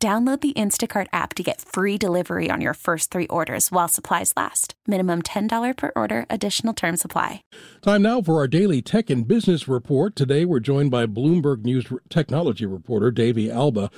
[0.00, 4.32] Download the Instacart app to get free delivery on your first three orders while supplies
[4.36, 4.74] last.
[4.86, 7.42] Minimum $10 per order, additional term supply.
[7.82, 10.14] Time now for our daily tech and business report.
[10.14, 13.90] Today we're joined by Bloomberg News technology reporter Davey Alba.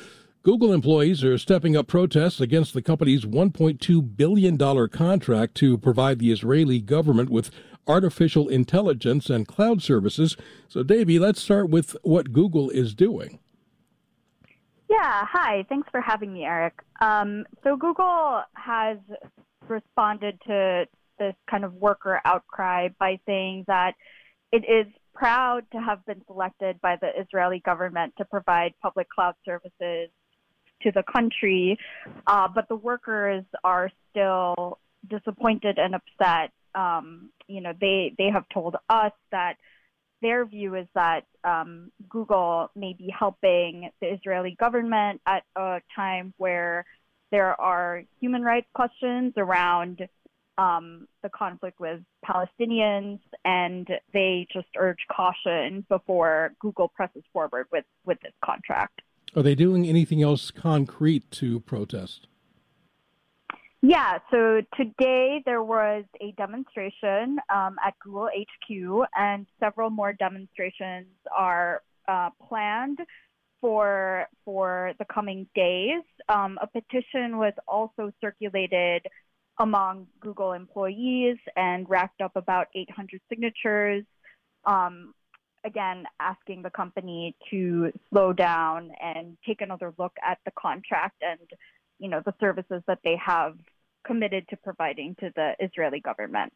[0.42, 6.32] Google employees are stepping up protests against the company's $1.2 billion contract to provide the
[6.32, 7.50] Israeli government with
[7.86, 10.38] artificial intelligence and cloud services.
[10.66, 13.38] So, Davey, let's start with what Google is doing.
[14.90, 15.64] Yeah, hi.
[15.68, 16.74] Thanks for having me, Eric.
[17.00, 18.98] Um, so Google has
[19.68, 23.94] responded to this kind of worker outcry by saying that
[24.50, 29.34] it is proud to have been selected by the Israeli government to provide public cloud
[29.44, 30.10] services
[30.82, 31.78] to the country,
[32.26, 36.50] uh, but the workers are still disappointed and upset.
[36.74, 39.54] Um, you know, they they have told us that
[40.22, 46.34] their view is that um, Google may be helping the Israeli government at a time
[46.36, 46.84] where
[47.30, 50.06] there are human rights questions around
[50.58, 57.84] um, the conflict with Palestinians, and they just urge caution before Google presses forward with,
[58.04, 59.00] with this contract.
[59.34, 62.26] Are they doing anything else concrete to protest?
[63.82, 71.06] Yeah, so today there was a demonstration um, at Google HQ, and several more demonstrations
[71.34, 72.98] are uh, planned
[73.62, 76.02] for for the coming days.
[76.28, 79.06] Um, a petition was also circulated
[79.58, 84.04] among Google employees and racked up about 800 signatures.
[84.66, 85.14] Um,
[85.64, 91.40] again, asking the company to slow down and take another look at the contract and
[92.00, 93.54] you know, the services that they have
[94.04, 96.52] committed to providing to the Israeli government.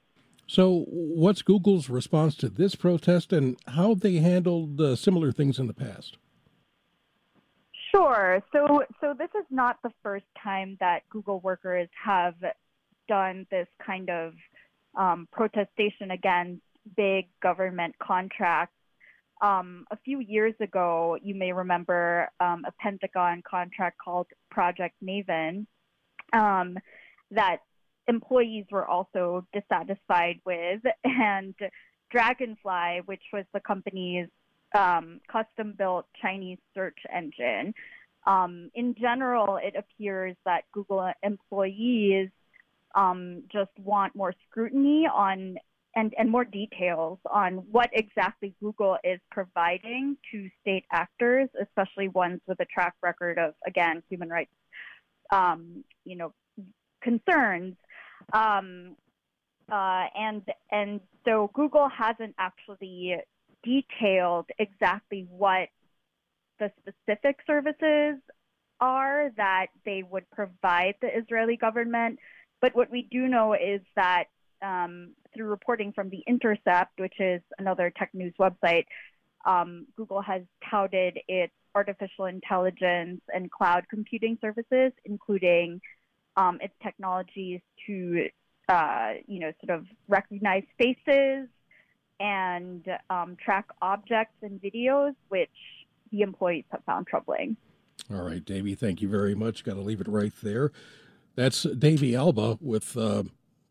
[0.47, 5.59] So, what's Google's response to this protest and how have they handled uh, similar things
[5.59, 6.19] in the past?
[7.91, 8.43] Sure.
[8.53, 12.34] So, so this is not the first time that Google workers have
[13.09, 14.34] done this kind of
[14.97, 16.62] um, protestation against
[16.97, 18.75] big government contracts
[19.41, 25.67] um, a few years ago, you may remember um, a Pentagon contract called Project Maven
[26.33, 26.78] um,
[27.31, 27.59] that
[28.06, 31.55] employees were also dissatisfied with, and
[32.11, 34.28] Dragonfly, which was the company's
[34.77, 37.75] um, custom built Chinese search engine.
[38.27, 42.31] Um, in general, it appears that Google employees
[42.94, 45.56] um, just want more scrutiny on
[45.97, 52.41] and, and more details on what exactly Google is providing to state actors, especially ones
[52.47, 54.50] with a track record of, again, human rights,
[55.31, 56.32] um, you know,
[57.03, 57.77] concerns.
[58.32, 58.97] Um,
[59.71, 63.16] uh, and and so Google hasn't actually
[63.62, 65.69] detailed exactly what
[66.59, 68.16] the specific services
[68.81, 72.19] are that they would provide the Israeli government.
[72.61, 74.25] But what we do know is that
[74.65, 78.85] um, through reporting from The Intercept, which is another tech news website,
[79.45, 85.81] um, Google has touted its artificial intelligence and cloud computing services, including
[86.37, 88.29] um, its technologies to,
[88.69, 91.49] uh, you know, sort of recognize faces
[92.21, 95.51] and um, track objects and videos, which
[96.11, 97.57] the employees have found troubling.
[98.11, 99.65] All right, Davey, thank you very much.
[99.65, 100.73] Got to leave it right there.
[101.37, 103.25] That's Davey Alba with uh,